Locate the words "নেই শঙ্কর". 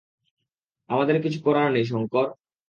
1.71-2.25